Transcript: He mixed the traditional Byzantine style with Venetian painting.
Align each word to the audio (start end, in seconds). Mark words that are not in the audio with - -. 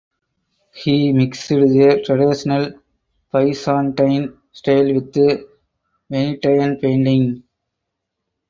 He 0.73 1.13
mixed 1.13 1.47
the 1.49 2.01
traditional 2.03 2.73
Byzantine 3.31 4.35
style 4.51 4.95
with 4.95 5.13
Venetian 6.09 6.79
painting. 6.79 7.43